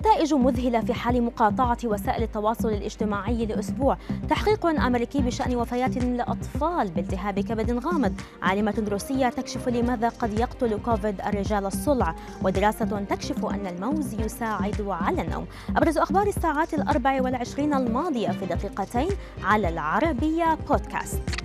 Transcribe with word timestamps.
نتائج 0.00 0.34
مذهلة 0.34 0.80
في 0.80 0.94
حال 0.94 1.22
مقاطعة 1.22 1.78
وسائل 1.84 2.22
التواصل 2.22 2.68
الاجتماعي 2.68 3.46
لأسبوع 3.46 3.96
تحقيق 4.28 4.66
أمريكي 4.66 5.22
بشأن 5.22 5.56
وفيات 5.56 5.96
لأطفال 5.96 6.90
بالتهاب 6.90 7.40
كبد 7.40 7.84
غامض. 7.86 8.12
عالمة 8.42 8.84
روسية 8.88 9.28
تكشف 9.28 9.68
لماذا 9.68 10.08
قد 10.08 10.38
يقتل 10.38 10.78
كوفيد 10.84 11.20
الرجال 11.20 11.66
الصلع 11.66 12.14
ودراسة 12.42 13.04
تكشف 13.10 13.44
أن 13.44 13.66
الموز 13.66 14.14
يساعد 14.14 14.80
على 14.80 15.22
النوم. 15.22 15.46
أبرز 15.76 15.98
أخبار 15.98 16.26
الساعات 16.26 16.74
الأربع 16.74 17.22
والعشرين 17.22 17.74
الماضية 17.74 18.28
في 18.28 18.46
دقيقتين 18.46 19.08
على 19.44 19.68
العربية 19.68 20.58
بودكاست. 20.68 21.39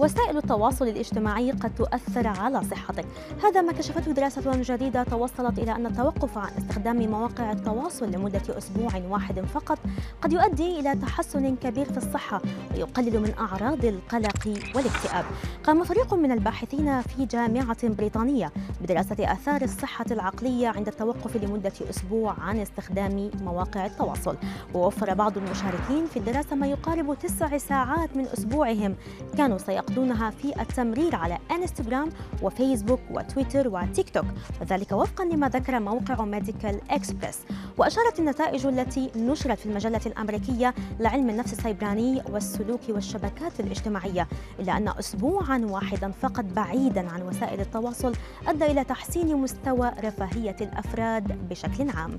وسائل 0.00 0.36
التواصل 0.36 0.88
الاجتماعي 0.88 1.50
قد 1.50 1.74
تؤثر 1.74 2.26
على 2.26 2.64
صحتك. 2.64 3.04
هذا 3.44 3.60
ما 3.60 3.72
كشفته 3.72 4.12
دراسة 4.12 4.62
جديدة 4.62 5.02
توصلت 5.02 5.58
إلى 5.58 5.72
أن 5.76 5.86
التوقف 5.86 6.38
عن 6.38 6.50
استخدام 6.58 7.10
مواقع 7.10 7.52
التواصل 7.52 8.10
لمدة 8.10 8.42
أسبوع 8.48 8.90
واحد 9.08 9.40
فقط 9.40 9.78
قد 10.22 10.32
يؤدي 10.32 10.80
إلى 10.80 10.94
تحسن 10.94 11.56
كبير 11.56 11.84
في 11.92 11.96
الصحة 11.96 12.42
ويقلل 12.74 13.20
من 13.20 13.32
أعراض 13.38 13.84
القلق 13.84 14.48
والاكتئاب. 14.74 15.24
قام 15.64 15.84
فريق 15.84 16.14
من 16.14 16.32
الباحثين 16.32 17.00
في 17.00 17.26
جامعة 17.26 17.88
بريطانية 17.88 18.52
بدراسة 18.80 19.32
آثار 19.32 19.62
الصحة 19.62 20.06
العقلية 20.10 20.68
عند 20.68 20.88
التوقف 20.88 21.36
لمدة 21.36 21.72
أسبوع 21.90 22.34
عن 22.40 22.58
استخدام 22.58 23.30
مواقع 23.42 23.86
التواصل. 23.86 24.36
ووفر 24.74 25.14
بعض 25.14 25.36
المشاركين 25.36 26.06
في 26.06 26.18
الدراسة 26.18 26.56
ما 26.56 26.66
يقارب 26.66 27.16
تسع 27.22 27.58
ساعات 27.58 28.16
من 28.16 28.26
أسبوعهم. 28.26 28.96
كانوا 29.36 29.58
سيقضون 29.58 29.89
يقضونها 29.90 30.30
في 30.30 30.60
التمرير 30.60 31.16
على 31.16 31.38
انستغرام 31.50 32.08
وفيسبوك 32.42 33.00
وتويتر 33.10 33.68
وتيك 33.68 34.10
توك 34.10 34.24
وذلك 34.60 34.92
وفقا 34.92 35.24
لما 35.24 35.48
ذكر 35.48 35.80
موقع 35.80 36.24
ميديكال 36.24 36.80
اكسبرس 36.90 37.38
وأشارت 37.78 38.18
النتائج 38.18 38.66
التي 38.66 39.10
نشرت 39.16 39.58
في 39.58 39.66
المجلة 39.66 40.00
الأمريكية 40.06 40.74
لعلم 41.00 41.30
النفس 41.30 41.52
السيبراني 41.52 42.22
والسلوك 42.28 42.80
والشبكات 42.88 43.60
الاجتماعية 43.60 44.28
إلى 44.60 44.76
أن 44.76 44.88
اسبوعا 44.88 45.58
واحدا 45.58 46.10
فقط 46.10 46.44
بعيدا 46.44 47.10
عن 47.10 47.22
وسائل 47.22 47.60
التواصل 47.60 48.12
أدى 48.46 48.64
إلى 48.64 48.84
تحسين 48.84 49.36
مستوى 49.36 49.90
رفاهية 50.04 50.56
الأفراد 50.60 51.48
بشكل 51.48 51.90
عام. 51.90 52.18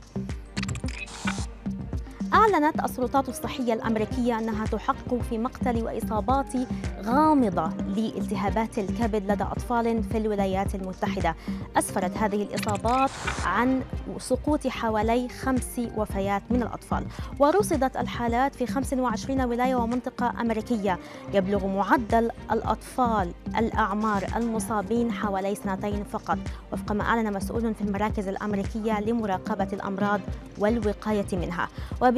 أعلنت 2.33 2.83
السلطات 2.83 3.29
الصحية 3.29 3.73
الأمريكية 3.73 4.39
أنها 4.39 4.65
تحقق 4.65 5.21
في 5.29 5.37
مقتل 5.37 5.83
وإصابات 5.83 6.53
غامضة 7.05 7.67
لالتهابات 7.67 8.79
الكبد 8.79 9.31
لدى 9.31 9.43
أطفال 9.43 10.03
في 10.03 10.17
الولايات 10.17 10.75
المتحدة. 10.75 11.35
أسفرت 11.77 12.17
هذه 12.17 12.43
الإصابات 12.43 13.09
عن 13.45 13.81
سقوط 14.17 14.67
حوالي 14.67 15.29
خمس 15.29 15.81
وفيات 15.97 16.41
من 16.49 16.61
الأطفال. 16.61 17.05
ورصدت 17.39 17.97
الحالات 17.97 18.55
في 18.55 18.65
25 18.67 19.41
ولاية 19.41 19.75
ومنطقة 19.75 20.33
أمريكية. 20.41 20.99
يبلغ 21.33 21.67
معدل 21.67 22.31
الأطفال 22.51 23.31
الأعمار 23.57 24.23
المصابين 24.35 25.11
حوالي 25.11 25.55
سنتين 25.55 26.03
فقط. 26.03 26.37
وفق 26.73 26.91
ما 26.91 27.03
أعلن 27.03 27.33
مسؤول 27.33 27.73
في 27.73 27.81
المراكز 27.81 28.27
الأمريكية 28.27 28.99
لمراقبة 28.99 29.67
الأمراض 29.73 30.21
والوقاية 30.57 31.27
منها. 31.33 31.67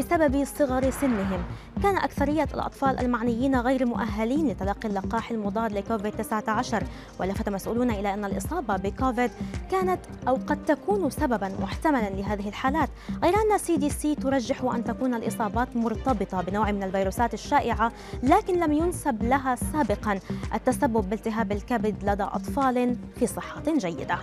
وبسبب 0.03 0.43
صغر 0.45 0.89
سنهم. 0.91 1.43
كان 1.83 1.97
أكثرية 1.97 2.47
الأطفال 2.53 2.99
المعنيين 2.99 3.55
غير 3.55 3.85
مؤهلين 3.85 4.47
لتلقي 4.47 4.89
اللقاح 4.89 5.31
المضاد 5.31 5.71
لكوفيد 5.71 6.11
19 6.13 6.83
ولفت 7.19 7.49
مسؤولون 7.49 7.91
إلى 7.91 8.13
أن 8.13 8.25
الإصابة 8.25 8.77
بكوفيد 8.77 9.31
كانت 9.71 9.99
أو 10.27 10.35
قد 10.35 10.65
تكون 10.65 11.09
سببا 11.09 11.51
محتملا 11.61 12.09
لهذه 12.09 12.49
الحالات 12.49 12.89
غير 13.23 13.33
أن 13.35 13.57
CDC 13.57 14.15
ترجح 14.15 14.63
أن 14.63 14.83
تكون 14.83 15.13
الإصابات 15.13 15.75
مرتبطة 15.75 16.41
بنوع 16.41 16.71
من 16.71 16.83
الفيروسات 16.83 17.33
الشائعة 17.33 17.91
لكن 18.23 18.59
لم 18.59 18.73
ينسب 18.73 19.23
لها 19.23 19.55
سابقا 19.55 20.19
التسبب 20.53 21.09
بالتهاب 21.09 21.51
الكبد 21.51 21.95
لدى 22.03 22.23
أطفال 22.23 22.95
في 23.19 23.27
صحة 23.27 23.63
جيدة. 23.77 24.17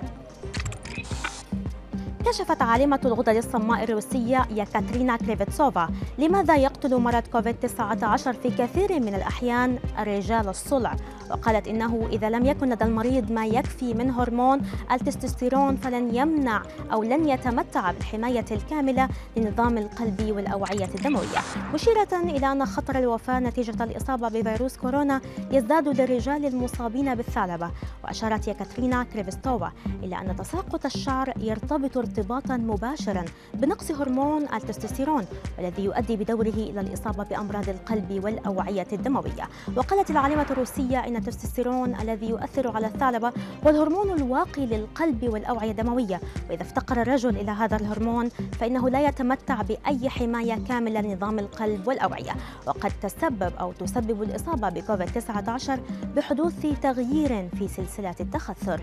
كشفت 2.26 2.62
عالمة 2.62 3.00
الغدد 3.04 3.36
الصماء 3.36 3.84
الروسية 3.84 4.46
ياكاترينا 4.50 5.16
كريفيتسوفا 5.16 5.88
لماذا 6.18 6.56
يقتل 6.56 6.96
مرض 6.96 7.22
كوفيد-19 7.32 8.30
في 8.42 8.50
كثير 8.58 9.00
من 9.00 9.14
الأحيان 9.14 9.78
الرجال 9.98 10.48
الصلع؟ 10.48 10.96
وقالت 11.30 11.68
إنه 11.68 12.08
إذا 12.12 12.30
لم 12.30 12.46
يكن 12.46 12.68
لدى 12.68 12.84
المريض 12.84 13.32
ما 13.32 13.46
يكفي 13.46 13.94
من 13.94 14.10
هرمون 14.10 14.60
التستوستيرون 14.92 15.76
فلن 15.76 16.14
يمنع 16.14 16.62
أو 16.92 17.02
لن 17.02 17.28
يتمتع 17.28 17.90
بالحماية 17.90 18.44
الكاملة 18.50 19.08
لنظام 19.36 19.78
القلب 19.78 20.32
والأوعية 20.36 20.88
الدموية. 20.94 21.40
مشيرة 21.74 22.08
إلى 22.12 22.52
أن 22.52 22.66
خطر 22.66 22.98
الوفاة 22.98 23.40
نتيجة 23.40 23.84
الإصابة 23.84 24.28
بفيروس 24.28 24.76
كورونا 24.76 25.20
يزداد 25.52 25.88
للرجال 25.88 26.46
المصابين 26.46 27.14
بالثعلبة. 27.14 27.70
وأشارت 28.04 28.48
ياكاترينا 28.48 29.04
كريفستوفا 29.04 29.72
إلى 30.02 30.20
أن 30.20 30.36
تساقط 30.36 30.84
الشعر 30.84 31.32
يرتبط 31.36 31.96
ارتباطا 31.96 32.56
مباشرا 32.56 33.24
بنقص 33.54 33.90
هرمون 33.90 34.42
التستوستيرون 34.54 35.26
والذي 35.58 35.84
يؤدي 35.84 36.16
بدوره 36.16 36.48
إلى 36.48 36.80
الإصابة 36.80 37.24
بأمراض 37.24 37.68
القلب 37.68 38.20
والأوعية 38.24 38.86
الدموية. 38.92 39.48
وقالت 39.76 40.10
العالمة 40.10 40.46
الروسية 40.50 40.98
إن 40.98 41.19
التستوستيرون 41.20 41.94
الذي 42.00 42.28
يؤثر 42.28 42.76
على 42.76 42.86
الثعلبة 42.86 43.32
هو 43.64 43.70
الهرمون 43.70 44.10
الواقي 44.10 44.66
للقلب 44.66 45.28
والأوعية 45.28 45.70
الدموية. 45.70 46.20
وإذا 46.50 46.62
افتقر 46.62 47.02
الرجل 47.02 47.36
إلى 47.36 47.50
هذا 47.50 47.76
الهرمون 47.76 48.28
فإنه 48.28 48.88
لا 48.88 49.08
يتمتع 49.08 49.62
بأي 49.62 50.08
حماية 50.08 50.58
كاملة 50.68 51.00
لنظام 51.00 51.38
القلب 51.38 51.88
والأوعية. 51.88 52.32
وقد 52.66 52.92
تسبب 53.02 53.52
أو 53.60 53.72
تسبب 53.72 54.22
الإصابة 54.22 54.68
بكوفيد 54.68 55.06
19 55.06 55.80
بحدوث 56.16 56.66
تغيير 56.82 57.48
في 57.58 57.68
سلسلة 57.68 58.14
التخثر. 58.20 58.80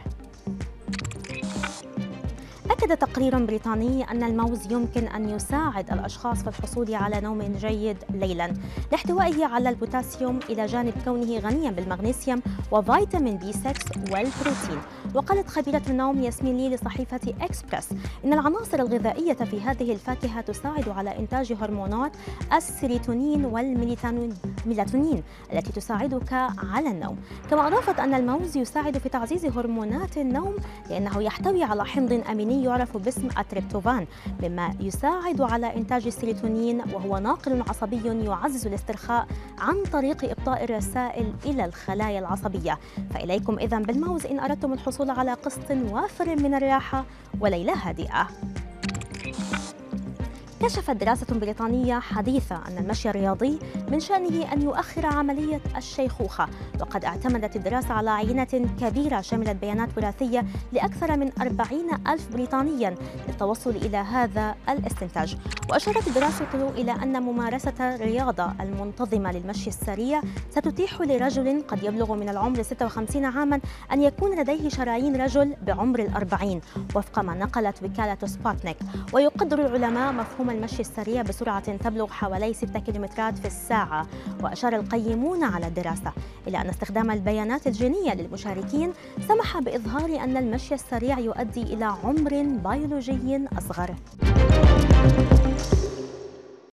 أكد 2.77 2.97
تقرير 2.97 3.45
بريطاني 3.45 4.11
أن 4.11 4.23
الموز 4.23 4.71
يمكن 4.71 5.07
أن 5.07 5.29
يساعد 5.29 5.91
الأشخاص 5.91 6.41
في 6.41 6.47
الحصول 6.47 6.95
على 6.95 7.21
نوم 7.21 7.41
جيد 7.41 7.97
ليلا. 8.09 8.53
لاحتوائه 8.91 9.45
على 9.45 9.69
البوتاسيوم 9.69 10.39
إلى 10.49 10.65
جانب 10.65 10.93
كونه 11.05 11.39
غنيا 11.39 11.71
بالمغنيسيوم 11.71 12.41
وفيتامين 12.71 13.37
بي 13.37 13.53
6 13.53 13.71
والبروتين. 13.95 14.81
وقالت 15.15 15.49
خبيرة 15.49 15.81
النوم 15.89 16.23
ياسمين 16.23 16.57
لي 16.57 16.75
لصحيفة 16.75 17.19
إكسبرس 17.41 17.89
إن 18.25 18.33
العناصر 18.33 18.79
الغذائية 18.79 19.33
في 19.33 19.61
هذه 19.61 19.91
الفاكهة 19.91 20.41
تساعد 20.41 20.89
على 20.89 21.19
إنتاج 21.19 21.53
هرمونات 21.53 22.11
السيروتونين 22.53 23.45
والميلاتونين 23.45 24.33
التي 25.53 25.71
تساعدك 25.71 26.33
على 26.73 26.89
النوم. 26.89 27.17
كما 27.49 27.67
أضافت 27.67 27.99
أن 27.99 28.13
الموز 28.13 28.57
يساعد 28.57 28.97
في 28.97 29.09
تعزيز 29.09 29.45
هرمونات 29.45 30.17
النوم 30.17 30.55
لأنه 30.89 31.21
يحتوي 31.21 31.63
على 31.63 31.85
حمض 31.85 32.23
أميني 32.31 32.63
يعرف 32.63 32.97
باسم 32.97 33.27
التريبتوفان 33.37 34.07
مما 34.43 34.75
يساعد 34.79 35.41
على 35.41 35.75
إنتاج 35.75 36.07
السيروتونين 36.07 36.81
وهو 36.93 37.17
ناقل 37.17 37.61
عصبي 37.69 38.25
يعزز 38.25 38.67
الاسترخاء 38.67 39.27
عن 39.59 39.83
طريق 39.93 40.23
إبطاء 40.23 40.63
الرسائل 40.63 41.33
إلى 41.45 41.65
الخلايا 41.65 42.19
العصبية. 42.19 42.79
فعليكم 43.13 43.59
إذا 43.59 43.79
بالموز 43.79 44.25
إن 44.25 44.39
أردتم 44.39 44.73
الحصول 44.73 45.09
على 45.09 45.33
قسط 45.33 45.71
وافر 45.91 46.35
من 46.35 46.53
الراحة 46.53 47.05
وليلة 47.39 47.73
هادئة. 47.73 48.27
كشفت 50.61 50.91
دراسة 50.91 51.25
بريطانية 51.31 51.99
حديثة 51.99 52.55
أن 52.55 52.77
المشي 52.77 53.09
الرياضي 53.09 53.59
من 53.91 53.99
شأنه 53.99 54.53
أن 54.53 54.61
يؤخر 54.61 55.05
عملية 55.05 55.61
الشيخوخة 55.77 56.47
وقد 56.81 57.05
اعتمدت 57.05 57.55
الدراسة 57.55 57.93
على 57.93 58.09
عينة 58.09 58.69
كبيرة 58.81 59.21
شملت 59.21 59.49
بيانات 59.49 59.89
وراثية 59.97 60.45
لأكثر 60.71 61.17
من 61.17 61.31
40 61.41 62.07
ألف 62.07 62.27
بريطانيا 62.33 62.95
للتوصل 63.27 63.69
إلى 63.69 63.97
هذا 63.97 64.55
الاستنتاج. 64.69 65.37
وأشارت 65.69 66.07
الدراسة 66.07 66.69
إلى 66.77 66.91
أن 66.91 67.21
ممارسة 67.23 67.95
الرياضة 67.95 68.51
المنتظمة 68.61 69.31
للمشي 69.31 69.69
السريع 69.69 70.21
ستتيح 70.51 71.01
لرجل 71.01 71.63
قد 71.67 71.83
يبلغ 71.83 72.13
من 72.15 72.29
العمر 72.29 72.61
56 72.61 73.25
عاما 73.25 73.59
أن 73.91 74.01
يكون 74.01 74.39
لديه 74.39 74.69
شرايين 74.69 75.21
رجل 75.21 75.55
بعمر 75.61 75.99
الأربعين 75.99 76.61
وفق 76.95 77.19
ما 77.19 77.33
نقلت 77.33 77.83
وكالة 77.83 78.17
سبوتنيك. 78.25 78.77
ويقدر 79.13 79.65
العلماء 79.65 80.13
مفهوم 80.13 80.46
مفهوم 80.47 80.63
المشي 80.63 80.81
السريع 80.81 81.21
بسرعة 81.21 81.77
تبلغ 81.77 82.07
حوالي 82.07 82.53
6 82.53 82.79
كيلومترات 82.79 83.37
في 83.37 83.45
الساعة 83.45 84.07
وأشار 84.43 84.75
القيمون 84.75 85.43
على 85.43 85.67
الدراسة. 85.67 86.13
إلى 86.47 86.61
أن 86.61 86.69
استخدام 86.69 87.11
البيانات 87.11 87.67
الجينية 87.67 88.13
للمشاركين 88.13 88.93
سمح 89.27 89.59
بإظهار 89.59 90.23
أن 90.23 90.37
المشي 90.37 90.73
السريع 90.73 91.19
يؤدي 91.19 91.61
إلى 91.61 91.85
عمر 91.85 92.43
بيولوجي 92.43 93.47
أصغر. 93.57 93.95